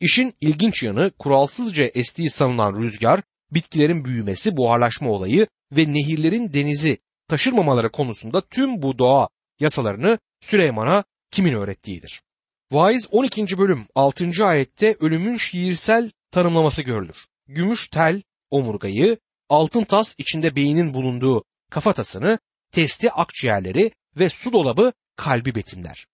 İşin 0.00 0.34
ilginç 0.40 0.82
yanı 0.82 1.10
kuralsızca 1.18 1.84
estiği 1.84 2.30
sanılan 2.30 2.82
rüzgar, 2.82 3.20
bitkilerin 3.50 4.04
büyümesi, 4.04 4.56
buharlaşma 4.56 5.10
olayı 5.10 5.46
ve 5.72 5.92
nehirlerin 5.92 6.54
denizi 6.54 6.98
taşırmamaları 7.28 7.92
konusunda 7.92 8.40
tüm 8.40 8.82
bu 8.82 8.98
doğa 8.98 9.28
yasalarını 9.60 10.18
Süleyman'a 10.40 11.04
kimin 11.30 11.52
öğrettiğidir. 11.52 12.22
Vaiz 12.72 13.08
12. 13.10 13.58
bölüm 13.58 13.86
6. 13.94 14.44
ayette 14.44 14.96
ölümün 15.00 15.36
şiirsel 15.36 16.10
tanımlaması 16.30 16.82
görülür. 16.82 17.26
Gümüş 17.46 17.88
tel 17.88 18.22
omurgayı, 18.50 19.18
altın 19.48 19.84
tas 19.84 20.14
içinde 20.18 20.56
beynin 20.56 20.94
bulunduğu 20.94 21.44
kafatasını, 21.70 22.38
testi 22.72 23.12
akciğerleri 23.12 23.90
ve 24.16 24.28
su 24.28 24.52
dolabı 24.52 24.92
kalbi 25.16 25.54
betimler. 25.54 26.06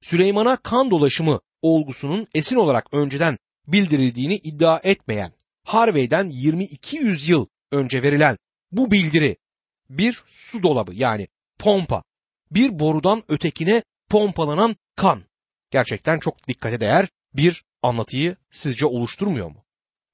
Süleyman'a 0.00 0.56
kan 0.56 0.90
dolaşımı 0.90 1.40
olgusunun 1.62 2.26
esin 2.34 2.56
olarak 2.56 2.94
önceden 2.94 3.38
bildirildiğini 3.66 4.34
iddia 4.36 4.80
etmeyen 4.82 5.32
Harvey'den 5.64 6.28
22 6.28 6.96
yüzyıl 6.96 7.46
önce 7.70 8.02
verilen 8.02 8.36
bu 8.72 8.90
bildiri 8.90 9.36
bir 9.90 10.24
su 10.28 10.62
dolabı 10.62 10.94
yani 10.94 11.28
pompa, 11.58 12.02
bir 12.50 12.78
borudan 12.78 13.22
ötekine 13.28 13.82
pompalanan 14.08 14.76
kan. 14.96 15.31
Gerçekten 15.72 16.18
çok 16.18 16.48
dikkate 16.48 16.80
değer 16.80 17.08
bir 17.34 17.64
anlatıyı 17.82 18.36
sizce 18.50 18.86
oluşturmuyor 18.86 19.50
mu? 19.50 19.64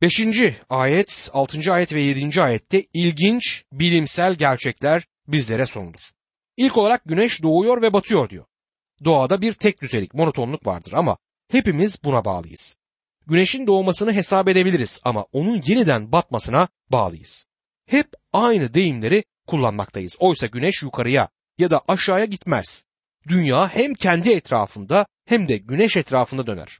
5. 0.02 0.20
ayet, 0.68 1.30
6. 1.32 1.72
ayet 1.72 1.92
ve 1.92 2.00
7. 2.00 2.42
ayette 2.42 2.84
ilginç 2.92 3.64
bilimsel 3.72 4.34
gerçekler 4.34 5.06
bizlere 5.28 5.66
sunulur. 5.66 6.10
İlk 6.56 6.76
olarak 6.76 7.04
güneş 7.04 7.42
doğuyor 7.42 7.82
ve 7.82 7.92
batıyor 7.92 8.30
diyor. 8.30 8.44
Doğada 9.04 9.42
bir 9.42 9.52
tek 9.52 9.82
düzelik, 9.82 10.14
monotonluk 10.14 10.66
vardır 10.66 10.92
ama 10.92 11.16
hepimiz 11.50 12.04
buna 12.04 12.24
bağlıyız. 12.24 12.76
Güneşin 13.26 13.66
doğmasını 13.66 14.12
hesap 14.12 14.48
edebiliriz 14.48 15.00
ama 15.04 15.26
onun 15.32 15.62
yeniden 15.66 16.12
batmasına 16.12 16.68
bağlıyız. 16.90 17.46
Hep 17.86 18.12
aynı 18.32 18.74
deyimleri 18.74 19.24
kullanmaktayız. 19.46 20.16
Oysa 20.18 20.46
güneş 20.46 20.82
yukarıya 20.82 21.28
ya 21.58 21.70
da 21.70 21.82
aşağıya 21.88 22.24
gitmez. 22.24 22.87
Dünya 23.28 23.68
hem 23.68 23.94
kendi 23.94 24.30
etrafında 24.30 25.06
hem 25.26 25.48
de 25.48 25.56
güneş 25.56 25.96
etrafında 25.96 26.46
döner. 26.46 26.78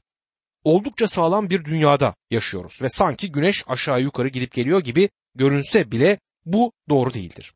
Oldukça 0.63 1.07
sağlam 1.07 1.49
bir 1.49 1.65
dünyada 1.65 2.15
yaşıyoruz 2.31 2.81
ve 2.81 2.89
sanki 2.89 3.31
güneş 3.31 3.63
aşağı 3.67 4.01
yukarı 4.01 4.27
gidip 4.27 4.53
geliyor 4.53 4.83
gibi 4.83 5.09
görünse 5.35 5.91
bile 5.91 6.19
bu 6.45 6.71
doğru 6.89 7.13
değildir. 7.13 7.53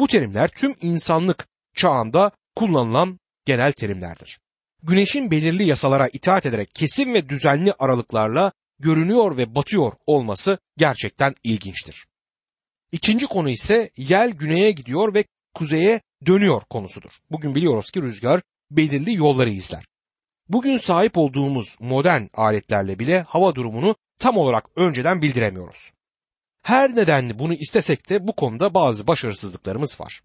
Bu 0.00 0.06
terimler 0.06 0.48
tüm 0.48 0.74
insanlık 0.80 1.48
çağında 1.76 2.30
kullanılan 2.56 3.18
genel 3.44 3.72
terimlerdir. 3.72 4.40
Güneşin 4.82 5.30
belirli 5.30 5.68
yasalara 5.68 6.08
itaat 6.08 6.46
ederek 6.46 6.74
kesin 6.74 7.14
ve 7.14 7.28
düzenli 7.28 7.72
aralıklarla 7.78 8.52
görünüyor 8.78 9.36
ve 9.36 9.54
batıyor 9.54 9.92
olması 10.06 10.58
gerçekten 10.76 11.34
ilginçtir. 11.44 12.06
İkinci 12.92 13.26
konu 13.26 13.50
ise 13.50 13.90
yel 13.96 14.30
güneye 14.30 14.72
gidiyor 14.72 15.14
ve 15.14 15.24
kuzeye 15.54 16.00
dönüyor 16.26 16.62
konusudur. 16.70 17.10
Bugün 17.30 17.54
biliyoruz 17.54 17.90
ki 17.90 18.02
rüzgar 18.02 18.42
belirli 18.70 19.14
yolları 19.14 19.50
izler. 19.50 19.84
Bugün 20.48 20.78
sahip 20.78 21.18
olduğumuz 21.18 21.76
modern 21.80 22.22
aletlerle 22.34 22.98
bile 22.98 23.20
hava 23.20 23.54
durumunu 23.54 23.96
tam 24.18 24.36
olarak 24.36 24.64
önceden 24.76 25.22
bildiremiyoruz. 25.22 25.92
Her 26.62 26.96
nedenli 26.96 27.38
bunu 27.38 27.54
istesek 27.54 28.08
de 28.08 28.26
bu 28.26 28.36
konuda 28.36 28.74
bazı 28.74 29.06
başarısızlıklarımız 29.06 30.00
var. 30.00 30.22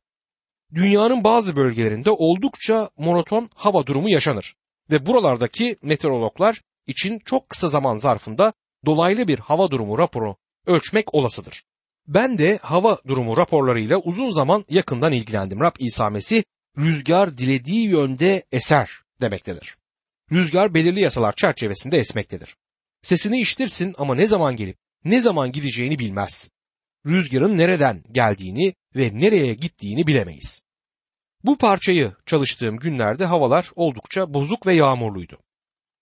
Dünyanın 0.73 1.23
bazı 1.23 1.55
bölgelerinde 1.55 2.11
oldukça 2.11 2.89
monoton 2.97 3.49
hava 3.55 3.85
durumu 3.85 4.09
yaşanır 4.09 4.55
ve 4.91 5.05
buralardaki 5.05 5.77
meteorologlar 5.81 6.61
için 6.87 7.19
çok 7.25 7.49
kısa 7.49 7.69
zaman 7.69 7.97
zarfında 7.97 8.53
dolaylı 8.85 9.27
bir 9.27 9.39
hava 9.39 9.71
durumu 9.71 9.97
raporu 9.97 10.35
ölçmek 10.65 11.13
olasıdır. 11.13 11.63
Ben 12.07 12.38
de 12.38 12.59
hava 12.62 12.97
durumu 13.07 13.38
raporlarıyla 13.38 13.97
uzun 13.97 14.31
zaman 14.31 14.65
yakından 14.69 15.13
ilgilendim. 15.13 15.59
Rab 15.59 15.75
İsa 15.79 16.09
Mesih 16.09 16.43
rüzgar 16.77 17.38
dilediği 17.38 17.88
yönde 17.88 18.43
eser 18.51 18.89
demektedir. 19.21 19.77
Rüzgar 20.31 20.74
belirli 20.74 21.00
yasalar 21.00 21.33
çerçevesinde 21.35 21.97
esmektedir. 21.97 22.55
Sesini 23.01 23.41
iştirsin 23.41 23.95
ama 23.97 24.15
ne 24.15 24.27
zaman 24.27 24.55
gelip 24.55 24.77
ne 25.05 25.21
zaman 25.21 25.51
gideceğini 25.51 26.00
bilmezsin. 26.00 26.51
Rüzgarın 27.05 27.57
nereden 27.57 28.03
geldiğini 28.12 28.74
ve 28.95 29.09
nereye 29.13 29.53
gittiğini 29.53 30.07
bilemeyiz. 30.07 30.62
Bu 31.43 31.57
parçayı 31.57 32.12
çalıştığım 32.25 32.77
günlerde 32.77 33.25
havalar 33.25 33.71
oldukça 33.75 34.33
bozuk 34.33 34.67
ve 34.67 34.74
yağmurluydu. 34.74 35.39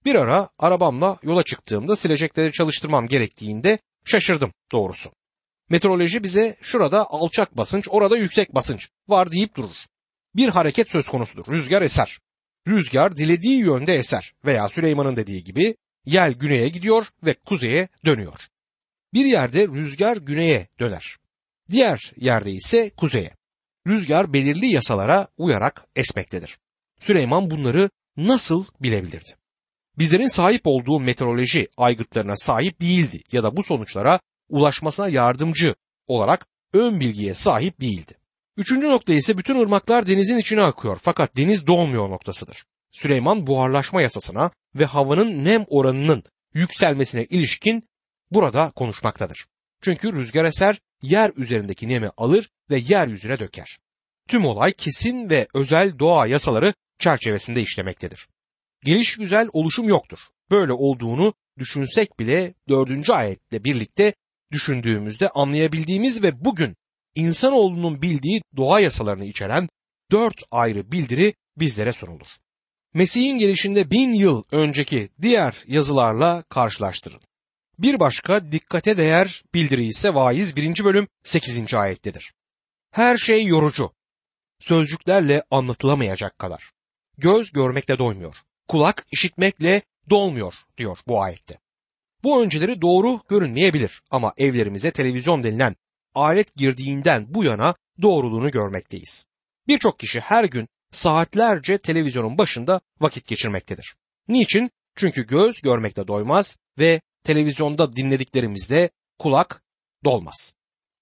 Bir 0.05 0.15
ara 0.15 0.49
arabamla 0.59 1.17
yola 1.23 1.43
çıktığımda 1.43 1.95
silecekleri 1.95 2.51
çalıştırmam 2.51 3.07
gerektiğinde 3.07 3.79
şaşırdım 4.05 4.53
doğrusu. 4.71 5.11
Meteoroloji 5.69 6.23
bize 6.23 6.55
şurada 6.61 7.05
alçak 7.09 7.57
basınç, 7.57 7.87
orada 7.89 8.17
yüksek 8.17 8.55
basınç 8.55 8.89
var 9.07 9.31
deyip 9.31 9.55
durur. 9.55 9.75
Bir 10.35 10.49
hareket 10.49 10.91
söz 10.91 11.07
konusudur. 11.07 11.53
Rüzgar 11.53 11.81
eser. 11.81 12.19
Rüzgar 12.67 13.15
dilediği 13.15 13.59
yönde 13.59 13.95
eser 13.95 14.33
veya 14.45 14.69
Süleyman'ın 14.69 15.15
dediği 15.15 15.43
gibi 15.43 15.75
yel 16.05 16.33
güneye 16.33 16.69
gidiyor 16.69 17.07
ve 17.23 17.33
kuzeye 17.33 17.87
dönüyor. 18.05 18.47
Bir 19.13 19.25
yerde 19.25 19.67
rüzgar 19.67 20.17
güneye 20.17 20.67
döner. 20.79 21.17
Diğer 21.69 22.13
yerde 22.17 22.51
ise 22.51 22.89
kuzeye. 22.89 23.31
Rüzgar 23.87 24.33
belirli 24.33 24.67
yasalara 24.67 25.27
uyarak 25.37 25.85
esmektedir. 25.95 26.59
Süleyman 26.99 27.51
bunları 27.51 27.89
nasıl 28.17 28.65
bilebilirdi? 28.81 29.35
Bizlerin 29.97 30.27
sahip 30.27 30.61
olduğu 30.65 30.99
meteoroloji 30.99 31.67
aygıtlarına 31.77 32.35
sahip 32.35 32.81
değildi 32.81 33.21
ya 33.31 33.43
da 33.43 33.57
bu 33.57 33.63
sonuçlara 33.63 34.19
ulaşmasına 34.49 35.09
yardımcı 35.09 35.75
olarak 36.07 36.45
ön 36.73 36.99
bilgiye 36.99 37.33
sahip 37.33 37.81
değildi. 37.81 38.17
Üçüncü 38.57 38.89
nokta 38.89 39.13
ise 39.13 39.37
bütün 39.37 39.59
ırmaklar 39.59 40.07
denizin 40.07 40.37
içine 40.37 40.63
akıyor 40.63 40.99
fakat 41.01 41.37
deniz 41.37 41.67
dolmuyor 41.67 42.09
noktasıdır. 42.09 42.65
Süleyman 42.91 43.47
buharlaşma 43.47 44.01
yasasına 44.01 44.51
ve 44.75 44.85
havanın 44.85 45.43
nem 45.45 45.65
oranının 45.67 46.23
yükselmesine 46.53 47.25
ilişkin 47.25 47.83
burada 48.31 48.71
konuşmaktadır. 48.75 49.45
Çünkü 49.81 50.13
rüzgar 50.13 50.45
eser 50.45 50.81
yer 51.01 51.31
üzerindeki 51.35 51.87
nemi 51.87 52.09
alır 52.17 52.49
ve 52.69 52.77
yeryüzüne 52.77 53.39
döker. 53.39 53.79
Tüm 54.27 54.45
olay 54.45 54.73
kesin 54.73 55.29
ve 55.29 55.47
özel 55.53 55.99
doğa 55.99 56.27
yasaları 56.27 56.73
çerçevesinde 56.99 57.61
işlemektedir. 57.61 58.27
Geliş 58.83 59.15
güzel 59.15 59.49
oluşum 59.53 59.87
yoktur. 59.87 60.19
Böyle 60.51 60.73
olduğunu 60.73 61.33
düşünsek 61.59 62.19
bile 62.19 62.53
dördüncü 62.69 63.13
ayetle 63.13 63.63
birlikte 63.63 64.13
düşündüğümüzde 64.53 65.29
anlayabildiğimiz 65.29 66.23
ve 66.23 66.45
bugün 66.45 66.75
insanoğlunun 67.15 68.01
bildiği 68.01 68.41
doğa 68.57 68.79
yasalarını 68.79 69.25
içeren 69.25 69.69
dört 70.11 70.43
ayrı 70.51 70.91
bildiri 70.91 71.33
bizlere 71.57 71.91
sunulur. 71.91 72.27
Mesih'in 72.93 73.37
gelişinde 73.37 73.91
bin 73.91 74.13
yıl 74.13 74.43
önceki 74.51 75.09
diğer 75.21 75.63
yazılarla 75.67 76.43
karşılaştırın. 76.49 77.21
Bir 77.79 77.99
başka 77.99 78.51
dikkate 78.51 78.97
değer 78.97 79.43
bildiri 79.53 79.85
ise 79.85 80.13
vaiz 80.13 80.55
1. 80.55 80.83
bölüm 80.83 81.07
8. 81.23 81.73
ayettedir. 81.73 82.33
Her 82.91 83.17
şey 83.17 83.45
yorucu. 83.45 83.93
Sözcüklerle 84.59 85.43
anlatılamayacak 85.51 86.39
kadar. 86.39 86.71
Göz 87.17 87.51
görmekle 87.51 87.99
doymuyor. 87.99 88.35
Kulak 88.67 89.05
işitmekle 89.11 89.81
dolmuyor 90.09 90.53
diyor 90.77 90.97
bu 91.07 91.21
ayette. 91.21 91.59
Bu 92.23 92.43
önceleri 92.43 92.81
doğru 92.81 93.21
görünmeyebilir 93.29 94.01
ama 94.11 94.33
evlerimize 94.37 94.91
televizyon 94.91 95.43
denilen 95.43 95.75
alet 96.15 96.55
girdiğinden 96.55 97.25
bu 97.33 97.43
yana 97.43 97.75
doğruluğunu 98.01 98.51
görmekteyiz. 98.51 99.25
Birçok 99.67 99.99
kişi 99.99 100.19
her 100.19 100.43
gün 100.43 100.67
saatlerce 100.91 101.77
televizyonun 101.77 102.37
başında 102.37 102.81
vakit 103.01 103.27
geçirmektedir. 103.27 103.95
Niçin? 104.27 104.71
Çünkü 104.95 105.27
göz 105.27 105.61
görmekte 105.61 106.07
doymaz 106.07 106.57
ve 106.79 107.01
televizyonda 107.23 107.95
dinlediklerimizde 107.95 108.89
kulak 109.19 109.63
dolmaz. 110.03 110.53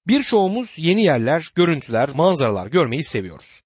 Birçoğumuz 0.08 0.74
yeni 0.78 1.04
yerler, 1.04 1.52
görüntüler, 1.56 2.10
manzaralar 2.10 2.68
görmeyi 2.68 3.04
seviyoruz. 3.04 3.62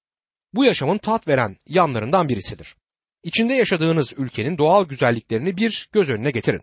Bu 0.53 0.65
yaşamın 0.65 0.97
tat 0.97 1.27
veren 1.27 1.57
yanlarından 1.67 2.29
birisidir. 2.29 2.75
İçinde 3.23 3.53
yaşadığınız 3.53 4.13
ülkenin 4.17 4.57
doğal 4.57 4.85
güzelliklerini 4.87 5.57
bir 5.57 5.89
göz 5.91 6.09
önüne 6.09 6.31
getirin. 6.31 6.61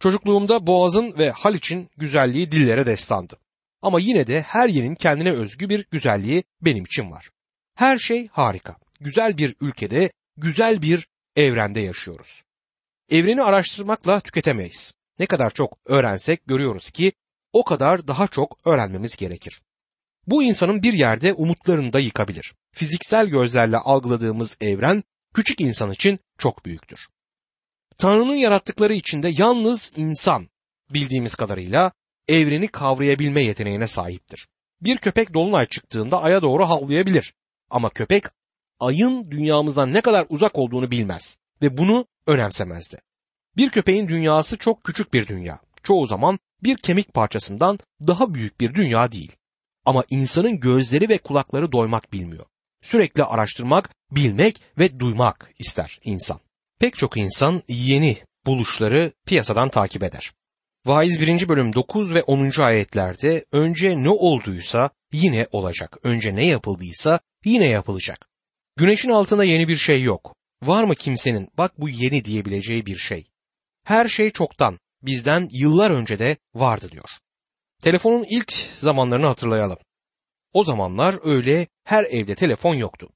Çocukluğumda 0.00 0.66
Boğaz'ın 0.66 1.18
ve 1.18 1.30
Haliç'in 1.30 1.90
güzelliği 1.96 2.52
dillere 2.52 2.86
destandı. 2.86 3.36
Ama 3.82 4.00
yine 4.00 4.26
de 4.26 4.40
her 4.40 4.68
yerin 4.68 4.94
kendine 4.94 5.32
özgü 5.32 5.68
bir 5.68 5.86
güzelliği 5.90 6.44
benim 6.60 6.84
için 6.84 7.10
var. 7.10 7.30
Her 7.74 7.98
şey 7.98 8.28
harika. 8.28 8.76
Güzel 9.00 9.38
bir 9.38 9.54
ülkede, 9.60 10.10
güzel 10.36 10.82
bir 10.82 11.08
evrende 11.36 11.80
yaşıyoruz. 11.80 12.42
Evreni 13.10 13.42
araştırmakla 13.42 14.20
tüketemeyiz. 14.20 14.92
ne 15.18 15.26
kadar 15.26 15.50
çok 15.50 15.78
öğrensek 15.86 16.46
görüyoruz 16.46 16.90
ki 16.90 17.12
o 17.52 17.64
kadar 17.64 18.08
daha 18.08 18.28
çok 18.28 18.58
öğrenmemiz 18.64 19.16
gerekir. 19.16 19.62
Bu 20.26 20.42
insanın 20.42 20.82
bir 20.82 20.92
yerde 20.92 21.32
umutlarını 21.32 21.92
da 21.92 22.00
yıkabilir. 22.00 22.54
Fiziksel 22.72 23.26
gözlerle 23.26 23.76
algıladığımız 23.76 24.56
evren 24.60 25.04
küçük 25.34 25.60
insan 25.60 25.92
için 25.92 26.18
çok 26.38 26.64
büyüktür. 26.64 27.08
Tanrı'nın 27.98 28.34
yarattıkları 28.34 28.94
içinde 28.94 29.28
yalnız 29.28 29.92
insan 29.96 30.48
bildiğimiz 30.90 31.34
kadarıyla 31.34 31.92
evreni 32.28 32.68
kavrayabilme 32.68 33.42
yeteneğine 33.42 33.86
sahiptir. 33.86 34.48
Bir 34.80 34.98
köpek 34.98 35.34
dolunay 35.34 35.66
çıktığında 35.66 36.22
aya 36.22 36.42
doğru 36.42 36.64
havlayabilir. 36.64 37.34
Ama 37.70 37.90
köpek 37.90 38.24
ayın 38.80 39.30
dünyamızdan 39.30 39.92
ne 39.92 40.00
kadar 40.00 40.26
uzak 40.28 40.58
olduğunu 40.58 40.90
bilmez 40.90 41.38
ve 41.62 41.76
bunu 41.76 42.06
önemsemezdi. 42.26 42.98
Bir 43.56 43.70
köpeğin 43.70 44.08
dünyası 44.08 44.56
çok 44.56 44.84
küçük 44.84 45.14
bir 45.14 45.26
dünya. 45.26 45.60
Çoğu 45.82 46.06
zaman 46.06 46.38
bir 46.62 46.76
kemik 46.76 47.14
parçasından 47.14 47.78
daha 48.06 48.34
büyük 48.34 48.60
bir 48.60 48.74
dünya 48.74 49.12
değil. 49.12 49.32
Ama 49.84 50.04
insanın 50.10 50.60
gözleri 50.60 51.08
ve 51.08 51.18
kulakları 51.18 51.72
doymak 51.72 52.12
bilmiyor. 52.12 52.46
Sürekli 52.82 53.24
araştırmak, 53.24 53.90
bilmek 54.10 54.62
ve 54.78 55.00
duymak 55.00 55.50
ister 55.58 56.00
insan. 56.04 56.40
Pek 56.80 56.96
çok 56.96 57.16
insan 57.16 57.62
yeni 57.68 58.16
buluşları 58.46 59.12
piyasadan 59.26 59.68
takip 59.68 60.02
eder. 60.02 60.32
Vaiz 60.86 61.20
1. 61.20 61.48
bölüm 61.48 61.72
9 61.72 62.14
ve 62.14 62.22
10. 62.22 62.60
ayetlerde 62.60 63.44
önce 63.52 64.02
ne 64.02 64.08
olduysa 64.08 64.90
yine 65.12 65.46
olacak. 65.52 65.96
Önce 66.02 66.34
ne 66.34 66.46
yapıldıysa 66.46 67.20
yine 67.44 67.68
yapılacak. 67.68 68.28
Güneşin 68.76 69.08
altında 69.08 69.44
yeni 69.44 69.68
bir 69.68 69.76
şey 69.76 70.02
yok. 70.02 70.34
Var 70.62 70.84
mı 70.84 70.94
kimsenin 70.94 71.48
bak 71.58 71.80
bu 71.80 71.88
yeni 71.88 72.24
diyebileceği 72.24 72.86
bir 72.86 72.98
şey? 72.98 73.26
Her 73.84 74.08
şey 74.08 74.30
çoktan 74.30 74.78
bizden 75.02 75.48
yıllar 75.52 75.90
önce 75.90 76.18
de 76.18 76.36
vardı 76.54 76.88
diyor. 76.90 77.10
Telefonun 77.82 78.24
ilk 78.30 78.52
zamanlarını 78.76 79.26
hatırlayalım. 79.26 79.78
O 80.52 80.64
zamanlar 80.64 81.16
öyle 81.24 81.66
her 81.84 82.04
evde 82.04 82.34
telefon 82.34 82.74
yoktu. 82.74 83.08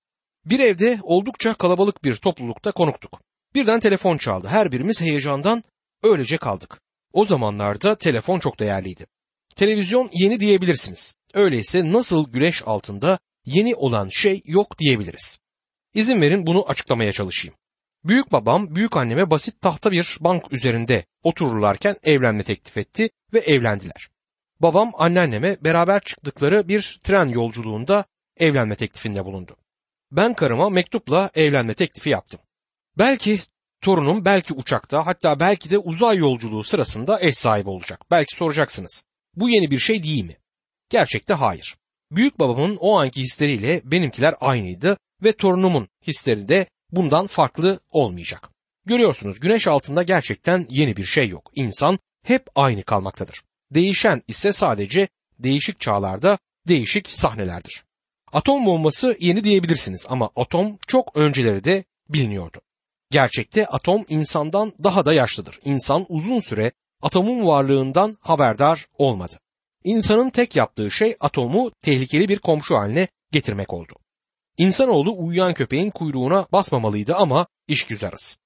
Bir 0.45 0.61
evde 0.61 0.99
oldukça 1.02 1.54
kalabalık 1.54 2.04
bir 2.04 2.14
toplulukta 2.14 2.73
konuktuk. 2.73 3.21
Birden 3.54 3.80
telefon 3.80 4.18
çaldı. 4.18 4.49
Her 4.49 4.73
birimiz 4.73 5.00
heyecandan 5.00 5.62
öylece 6.02 6.37
kaldık. 6.37 6.80
O 7.12 7.25
zamanlarda 7.25 7.94
telefon 7.94 8.38
çok 8.38 8.61
değerliydi. 8.61 9.06
Televizyon 9.56 10.11
yeni 10.12 10.40
diyebilirsiniz. 10.40 11.14
Öyleyse 11.35 11.92
nasıl 11.92 12.32
güneş 12.32 12.62
altında 12.66 13.18
yeni 13.44 13.75
olan 13.75 14.09
şey 14.09 14.40
yok 14.44 14.78
diyebiliriz. 14.78 15.38
İzin 15.94 16.21
verin 16.21 16.47
bunu 16.47 16.68
açıklamaya 16.68 17.12
çalışayım. 17.12 17.54
Büyük 18.04 18.32
babam 18.32 18.75
büyük 18.75 18.97
anneme 18.97 19.30
basit 19.30 19.61
tahta 19.61 19.92
bir 19.92 20.16
bank 20.21 20.52
üzerinde 20.52 21.04
otururlarken 21.23 21.97
evlenme 22.02 22.42
teklif 22.42 22.76
etti 22.76 23.11
ve 23.32 23.38
evlendiler. 23.38 24.09
Babam 24.61 24.90
anneanneme 24.94 25.56
beraber 25.64 26.00
çıktıkları 26.00 26.68
bir 26.68 27.00
tren 27.02 27.28
yolculuğunda 27.28 28.04
evlenme 28.37 28.76
teklifinde 28.76 29.25
bulundu. 29.25 29.56
Ben 30.11 30.35
karıma 30.35 30.71
mektupla 30.71 31.30
evlenme 31.35 31.75
teklifi 31.75 32.11
yaptım. 32.11 32.40
Belki 32.99 33.40
torunum 33.80 34.25
belki 34.25 34.54
uçakta 34.54 35.06
hatta 35.06 35.40
belki 35.40 35.70
de 35.70 35.78
uzay 35.78 36.16
yolculuğu 36.16 36.64
sırasında 36.64 37.20
eş 37.20 37.37
sahibi 37.37 37.68
olacak. 37.68 38.00
Belki 38.11 38.37
soracaksınız. 38.37 39.04
Bu 39.37 39.50
yeni 39.50 39.70
bir 39.70 39.78
şey 39.78 40.02
değil 40.02 40.25
mi? 40.25 40.37
Gerçekte 40.90 41.34
hayır. 41.34 41.76
Büyük 42.11 42.38
babamın 42.38 42.76
o 42.76 42.99
anki 42.99 43.20
hisleriyle 43.20 43.80
benimkiler 43.84 44.34
aynıydı 44.40 44.96
ve 45.22 45.32
torunumun 45.32 45.88
hisleri 46.06 46.49
de 46.49 46.66
bundan 46.90 47.26
farklı 47.26 47.80
olmayacak. 47.90 48.49
Görüyorsunuz 48.87 49.40
güneş 49.40 49.68
altında 49.68 50.02
gerçekten 50.02 50.66
yeni 50.70 50.96
bir 50.96 51.04
şey 51.04 51.28
yok. 51.28 51.50
İnsan 51.54 51.99
hep 52.25 52.46
aynı 52.54 52.82
kalmaktadır. 52.82 53.42
Değişen 53.70 54.22
ise 54.28 54.52
sadece 54.52 55.08
değişik 55.38 55.80
çağlarda 55.80 56.38
değişik 56.68 57.11
sahnelerdir. 57.11 57.84
Atom 58.32 58.66
bombası 58.66 59.16
yeni 59.20 59.44
diyebilirsiniz 59.44 60.07
ama 60.09 60.31
atom 60.37 60.78
çok 60.87 61.16
önceleri 61.16 61.64
de 61.64 61.85
biliniyordu. 62.09 62.61
Gerçekte 63.12 63.66
atom 63.66 64.05
insandan 64.09 64.72
daha 64.83 65.07
da 65.07 65.12
yaşlıdır. 65.12 65.61
İnsan 65.64 66.07
uzun 66.09 66.40
süre 66.40 66.72
atomun 67.03 67.46
varlığından 67.46 68.14
haberdar 68.20 68.87
olmadı. 68.98 69.38
İnsanın 69.85 70.31
tek 70.31 70.57
yaptığı 70.57 70.90
şey 70.90 71.16
atomu 71.20 71.72
tehlikeli 71.83 72.29
bir 72.29 72.38
komşu 72.38 72.75
haline 72.77 73.09
getirmek 73.33 73.72
oldu. 73.72 73.92
İnsanoğlu 74.59 75.14
uyuyan 75.18 75.55
köpeğin 75.55 75.90
kuyruğuna 75.90 76.46
basmamalıydı 76.53 77.14
ama 77.14 77.46
iş 77.68 77.85
güzarız. 77.85 78.37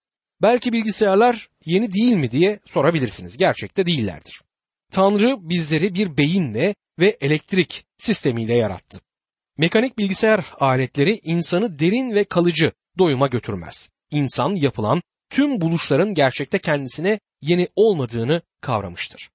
Belki 0.43 0.73
bilgisayarlar 0.73 1.49
yeni 1.65 1.93
değil 1.93 2.17
mi 2.17 2.31
diye 2.31 2.61
sorabilirsiniz. 2.67 3.37
Gerçekte 3.37 3.87
değillerdir. 3.87 4.43
Tanrı 4.93 5.49
bizleri 5.49 5.95
bir 5.95 6.17
beyinle 6.17 6.75
ve 6.99 7.17
elektrik 7.21 7.85
sistemiyle 7.99 8.55
yarattı. 8.55 9.01
Mekanik 9.59 9.99
bilgisayar 9.99 10.45
aletleri 10.61 11.21
insanı 11.23 11.79
derin 11.79 12.15
ve 12.15 12.25
kalıcı 12.25 12.73
doyuma 12.99 13.27
götürmez. 13.27 13.96
İnsan 14.11 14.55
yapılan 14.55 15.03
tüm 15.31 15.61
buluşların 15.61 16.15
gerçekte 16.15 16.59
kendisine 16.59 17.21
yeni 17.43 17.69
olmadığını 17.77 18.43
kavramıştır. 18.61 19.31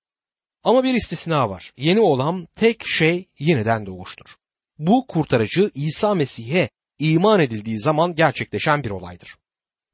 Ama 0.64 0.84
bir 0.84 0.94
istisna 0.94 1.50
var. 1.50 1.74
Yeni 1.78 2.00
olan 2.00 2.48
tek 2.56 2.88
şey 2.88 3.26
yeniden 3.40 3.86
doğuştur. 3.86 4.36
Bu 4.80 5.08
kurtarıcı 5.08 5.72
İsa 5.76 6.14
Mesih'e 6.14 6.70
iman 7.00 7.40
edildiği 7.40 7.80
zaman 7.80 8.16
gerçekleşen 8.16 8.84
bir 8.84 8.90
olaydır. 8.90 9.36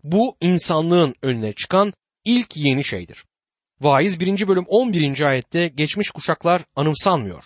Bu 0.03 0.37
insanlığın 0.41 1.15
önüne 1.21 1.53
çıkan 1.53 1.93
ilk 2.25 2.57
yeni 2.57 2.83
şeydir. 2.83 3.25
Vaiz 3.81 4.19
1. 4.19 4.47
bölüm 4.47 4.65
11. 4.67 5.21
ayette 5.21 5.67
geçmiş 5.67 6.09
kuşaklar 6.09 6.61
anımsanmıyor. 6.75 7.43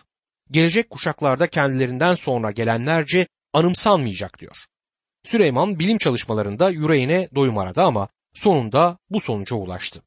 Gelecek 0.51 0.89
kuşaklarda 0.89 1.47
kendilerinden 1.47 2.15
sonra 2.15 2.51
gelenlerce 2.51 3.27
anımsanmayacak 3.53 4.39
diyor. 4.39 4.65
Süleyman 5.23 5.79
bilim 5.79 5.97
çalışmalarında 5.97 6.69
yüreğine 6.69 7.29
doyum 7.35 7.57
aradı 7.57 7.81
ama 7.81 8.07
sonunda 8.33 8.97
bu 9.09 9.19
sonuca 9.19 9.55
ulaştı. 9.55 10.01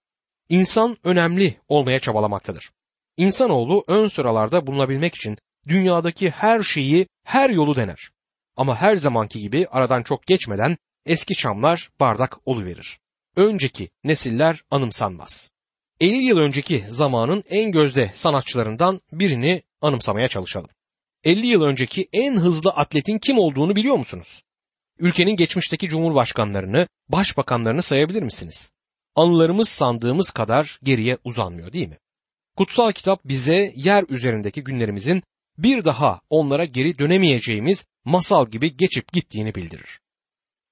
İnsan 0.48 0.96
önemli 1.05 1.55
olmaya 1.68 2.00
çabalamaktadır. 2.00 2.70
İnsanoğlu 3.16 3.85
ön 3.88 4.09
sıralarda 4.09 4.66
bulunabilmek 4.66 5.14
için 5.14 5.38
dünyadaki 5.68 6.31
her 6.31 6.62
şeyi, 6.62 7.07
her 7.24 7.50
yolu 7.50 7.77
dener. 7.77 8.11
Ama 8.57 8.77
her 8.77 8.96
zamanki 8.96 9.40
gibi 9.40 9.66
aradan 9.70 10.03
çok 10.03 10.27
geçmeden 10.27 10.77
eski 11.07 11.35
çamlar 11.35 11.90
bardak 12.00 12.37
oluverir. 12.46 12.98
Önceki 13.37 13.90
nesiller 14.05 14.64
anımsanmaz. 14.70 15.50
50 16.00 16.24
yıl 16.24 16.38
önceki 16.38 16.85
zamanın 16.88 17.44
en 17.48 17.72
gözde 17.72 18.11
sanatçılarından 18.14 19.00
birini 19.12 19.62
anımsamaya 19.81 20.29
çalışalım. 20.29 20.70
50 21.24 21.46
yıl 21.46 21.62
önceki 21.62 22.09
en 22.12 22.37
hızlı 22.37 22.70
atletin 22.70 23.18
kim 23.18 23.38
olduğunu 23.38 23.77
biliyor 23.77 23.96
musunuz? 23.96 24.43
Ülkenin 24.98 25.37
geçmişteki 25.37 25.88
cumhurbaşkanlarını, 25.88 26.88
başbakanlarını 27.09 27.83
sayabilir 27.83 28.22
misiniz? 28.22 28.72
Anılarımız 29.14 29.68
sandığımız 29.68 30.30
kadar 30.30 30.78
geriye 30.83 31.18
uzanmıyor 31.24 31.72
değil 31.72 31.88
mi? 31.88 31.98
Kutsal 32.57 32.92
kitap 32.92 33.24
bize 33.24 33.72
yer 33.76 34.04
üzerindeki 34.09 34.64
günlerimizin 34.64 35.22
bir 35.59 35.85
daha 35.85 36.20
onlara 36.30 36.64
geri 36.64 36.98
dönemeyeceğimiz 36.98 37.87
masal 38.04 38.46
gibi 38.46 38.76
geçip 38.76 39.12
gittiğini 39.12 39.54
bildirir. 39.54 40.00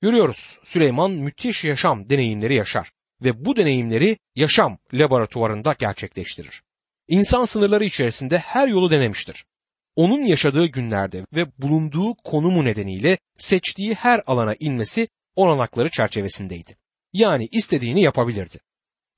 Görüyoruz 0.01 0.59
Süleyman 0.65 1.11
müthiş 1.11 1.65
yaşam 1.65 2.11
deneyimleri 2.11 2.55
yaşar 2.55 2.93
ve 3.23 3.45
bu 3.45 3.57
deneyimleri 3.57 4.17
yaşam 4.37 4.79
laboratuvarında 4.93 5.75
gerçekleştirir. 5.79 6.63
İnsan 7.09 7.45
sınırları 7.45 7.85
içerisinde 7.85 8.39
her 8.39 8.69
yolu 8.69 8.91
denemiştir. 8.91 9.45
Onun 9.97 10.23
yaşadığı 10.23 10.67
günlerde 10.67 11.27
ve 11.35 11.47
bulunduğu 11.59 12.15
konumu 12.15 12.65
nedeniyle 12.65 13.19
seçtiği 13.39 13.95
her 13.95 14.23
alana 14.27 14.55
inmesi 14.61 15.09
olanakları 15.37 15.91
çerçevesindeydi. 15.91 16.77
Yani 17.13 17.49
istediğini 17.53 18.03
yapabilirdi. 18.03 18.59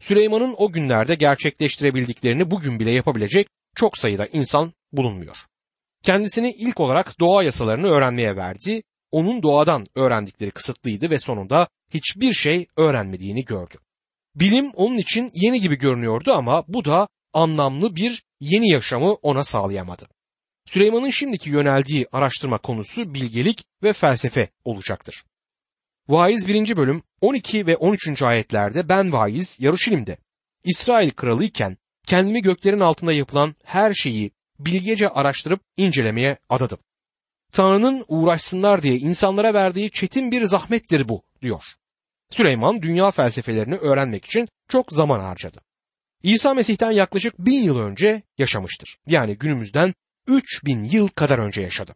Süleyman'ın 0.01 0.55
o 0.59 0.73
günlerde 0.73 1.15
gerçekleştirebildiklerini 1.15 2.51
bugün 2.51 2.81
bile 2.81 2.91
yapabilecek 2.91 3.47
çok 3.77 3.99
sayıda 3.99 4.27
insan 4.27 4.73
bulunmuyor. 4.93 5.37
Kendisini 6.03 6.51
ilk 6.51 6.81
olarak 6.81 7.21
doğa 7.21 7.43
yasalarını 7.43 7.87
öğrenmeye 7.87 8.37
verdi. 8.37 8.83
Onun 9.11 9.43
doğadan 9.43 9.87
öğrendikleri 9.95 10.51
kısıtlıydı 10.51 11.11
ve 11.11 11.19
sonunda 11.19 11.69
hiçbir 11.95 12.33
şey 12.33 12.67
öğrenmediğini 12.77 13.45
gördü. 13.45 13.77
Bilim 14.35 14.71
onun 14.75 14.99
için 14.99 15.31
yeni 15.35 15.61
gibi 15.61 15.79
görünüyordu 15.79 16.33
ama 16.33 16.65
bu 16.69 16.85
da 16.85 17.09
anlamlı 17.33 17.97
bir 17.97 18.25
yeni 18.41 18.71
yaşamı 18.71 19.15
ona 19.15 19.45
sağlayamadı. 19.45 20.09
Süleyman'ın 20.67 21.11
şimdiki 21.11 21.51
yöneldiği 21.51 22.07
araştırma 22.13 22.59
konusu 22.59 23.15
bilgelik 23.15 23.65
ve 23.83 23.93
felsefe 23.93 24.49
olacaktır. 24.65 25.25
Vaiz 26.09 26.49
1. 26.49 26.77
bölüm 26.77 27.03
12 27.21 27.67
ve 27.67 27.77
13. 27.77 28.23
ayetlerde 28.23 28.89
ben 28.89 29.13
vaiz 29.13 29.61
Yaruşilim'de 29.61 30.19
İsrail 30.65 31.11
kralı 31.11 31.45
iken 31.45 31.77
kendimi 32.07 32.43
göklerin 32.43 32.81
altında 32.81 33.13
yapılan 33.13 33.55
her 33.65 33.95
şeyi 33.95 34.31
bilgece 34.59 35.09
araştırıp 35.09 35.61
incelemeye 35.77 36.37
adadım. 36.49 36.79
Tanrı'nın 37.53 38.05
uğraşsınlar 38.09 38.83
diye 38.83 38.97
insanlara 38.97 39.55
verdiği 39.55 39.91
çetin 39.91 40.31
bir 40.31 40.45
zahmettir 40.45 41.09
bu 41.09 41.23
diyor. 41.43 41.65
Süleyman 42.31 42.83
dünya 42.83 43.11
felsefelerini 43.11 43.77
öğrenmek 43.77 44.25
için 44.25 44.49
çok 44.69 44.93
zaman 44.93 45.21
harcadı. 45.21 45.61
İsa 46.23 46.55
Mesih'ten 46.55 46.91
yaklaşık 46.91 47.39
bin 47.39 47.63
yıl 47.63 47.79
önce 47.79 48.23
yaşamıştır. 48.39 48.99
Yani 49.07 49.39
günümüzden 49.39 49.95
3000 50.27 50.85
yıl 50.85 51.09
kadar 51.09 51.39
önce 51.39 51.61
yaşadı. 51.61 51.95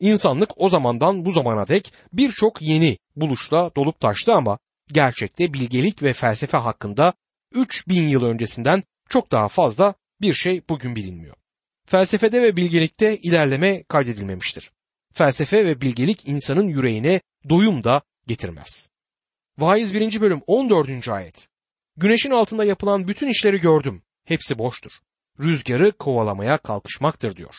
İnsanlık 0.00 0.50
o 0.56 0.68
zamandan 0.68 1.24
bu 1.24 1.32
zamana 1.32 1.68
dek 1.68 1.92
birçok 2.12 2.62
yeni 2.62 2.98
buluşla 3.16 3.70
dolup 3.76 4.00
taştı 4.00 4.34
ama 4.34 4.58
gerçekte 4.88 5.54
bilgelik 5.54 6.02
ve 6.02 6.12
felsefe 6.12 6.56
hakkında 6.56 7.12
3000 7.54 8.08
yıl 8.08 8.24
öncesinden 8.24 8.82
çok 9.08 9.30
daha 9.30 9.48
fazla 9.48 9.94
bir 10.20 10.34
şey 10.34 10.62
bugün 10.68 10.96
bilinmiyor. 10.96 11.36
Felsefede 11.86 12.42
ve 12.42 12.56
bilgelikte 12.56 13.16
ilerleme 13.16 13.82
kaydedilmemiştir. 13.82 14.70
Felsefe 15.14 15.66
ve 15.66 15.80
bilgelik 15.80 16.28
insanın 16.28 16.68
yüreğine 16.68 17.20
doyum 17.48 17.84
da 17.84 18.02
getirmez. 18.26 18.88
Vaiz 19.58 19.94
1. 19.94 20.20
bölüm 20.20 20.42
14. 20.46 21.08
ayet. 21.08 21.48
Güneşin 21.96 22.30
altında 22.30 22.64
yapılan 22.64 23.08
bütün 23.08 23.28
işleri 23.28 23.60
gördüm. 23.60 24.02
Hepsi 24.24 24.58
boştur. 24.58 24.92
Rüzgarı 25.40 25.92
kovalamaya 25.92 26.58
kalkışmaktır 26.58 27.36
diyor. 27.36 27.54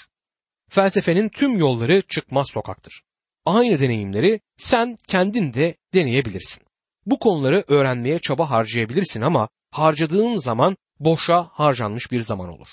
Felsefenin 0.69 1.29
tüm 1.29 1.57
yolları 1.57 2.01
çıkmaz 2.01 2.47
sokaktır. 2.53 3.03
Aynı 3.45 3.79
deneyimleri 3.79 4.39
sen 4.57 4.97
kendin 5.07 5.53
de 5.53 5.75
deneyebilirsin. 5.93 6.63
Bu 7.05 7.19
konuları 7.19 7.63
öğrenmeye 7.67 8.19
çaba 8.19 8.49
harcayabilirsin 8.49 9.21
ama 9.21 9.49
harcadığın 9.71 10.37
zaman 10.37 10.77
boşa 10.99 11.49
harcanmış 11.51 12.11
bir 12.11 12.21
zaman 12.21 12.49
olur. 12.49 12.67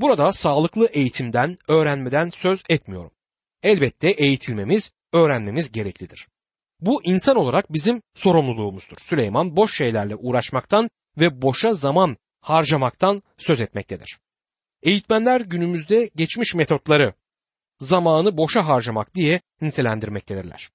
Burada 0.00 0.32
sağlıklı 0.32 0.86
eğitimden, 0.86 1.56
öğrenmeden 1.68 2.30
söz 2.30 2.62
etmiyorum. 2.68 3.10
Elbette 3.62 4.10
eğitilmemiz, 4.10 4.92
öğrenmemiz 5.12 5.72
gereklidir. 5.72 6.28
Bu 6.80 7.04
insan 7.04 7.36
olarak 7.36 7.72
bizim 7.72 8.02
sorumluluğumuzdur. 8.14 8.96
Süleyman 9.00 9.56
boş 9.56 9.76
şeylerle 9.76 10.16
uğraşmaktan 10.16 10.90
ve 11.18 11.42
boşa 11.42 11.74
zaman 11.74 12.16
harcamaktan 12.40 13.22
söz 13.38 13.60
etmektedir. 13.60 14.18
Eğitmenler 14.86 15.40
günümüzde 15.40 16.10
geçmiş 16.16 16.54
metotları 16.54 17.14
zamanı 17.80 18.36
boşa 18.36 18.66
harcamak 18.66 19.14
diye 19.14 19.40
nitelendirmektedirler. 19.60 20.70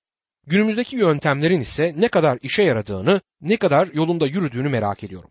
Günümüzdeki 0.47 0.95
yöntemlerin 0.95 1.59
ise 1.59 1.93
ne 1.97 2.07
kadar 2.07 2.39
işe 2.41 2.63
yaradığını, 2.63 3.21
ne 3.41 3.57
kadar 3.57 3.87
yolunda 3.93 4.27
yürüdüğünü 4.27 4.69
merak 4.69 5.03
ediyorum. 5.03 5.29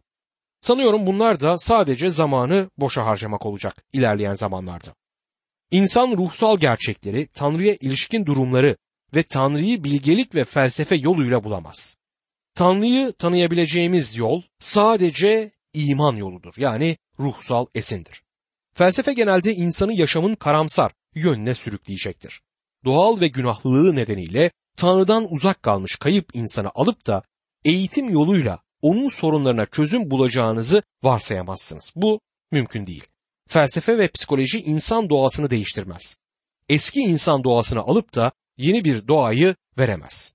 Sanıyorum 0.60 1.06
bunlar 1.06 1.40
da 1.40 1.58
sadece 1.58 2.10
zamanı 2.10 2.70
boşa 2.78 3.06
harcamak 3.06 3.46
olacak 3.46 3.84
ilerleyen 3.92 4.34
zamanlarda. 4.34 4.94
İnsan 5.70 6.16
ruhsal 6.16 6.58
gerçekleri, 6.58 7.26
Tanrı'ya 7.26 7.74
ilişkin 7.80 8.26
durumları 8.26 8.76
ve 9.14 9.22
Tanrı'yı 9.22 9.84
bilgelik 9.84 10.34
ve 10.34 10.44
felsefe 10.44 10.94
yoluyla 10.94 11.44
bulamaz. 11.44 11.96
Tanrı'yı 12.54 13.12
tanıyabileceğimiz 13.12 14.16
yol 14.16 14.42
sadece 14.58 15.50
iman 15.72 16.16
yoludur. 16.16 16.54
Yani 16.56 16.96
ruhsal 17.18 17.66
esindir. 17.74 18.22
Felsefe 18.80 19.12
genelde 19.12 19.54
insanı 19.54 19.92
yaşamın 19.92 20.34
karamsar 20.34 20.92
yönüne 21.14 21.54
sürükleyecektir. 21.54 22.42
Doğal 22.84 23.20
ve 23.20 23.28
günahlılığı 23.28 23.96
nedeniyle 23.96 24.50
Tanrı'dan 24.76 25.32
uzak 25.32 25.62
kalmış 25.62 25.96
kayıp 25.96 26.30
insanı 26.34 26.70
alıp 26.74 27.06
da 27.06 27.22
eğitim 27.64 28.10
yoluyla 28.10 28.58
onun 28.82 29.08
sorunlarına 29.08 29.66
çözüm 29.66 30.10
bulacağınızı 30.10 30.82
varsayamazsınız. 31.02 31.92
Bu 31.96 32.20
mümkün 32.52 32.86
değil. 32.86 33.04
Felsefe 33.48 33.98
ve 33.98 34.08
psikoloji 34.08 34.60
insan 34.60 35.10
doğasını 35.10 35.50
değiştirmez. 35.50 36.16
Eski 36.68 37.00
insan 37.00 37.44
doğasını 37.44 37.80
alıp 37.80 38.14
da 38.14 38.32
yeni 38.56 38.84
bir 38.84 39.08
doğayı 39.08 39.56
veremez. 39.78 40.34